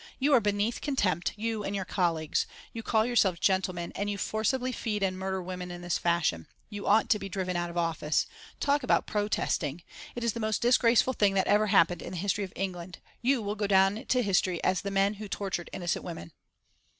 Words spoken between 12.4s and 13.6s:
of England. You will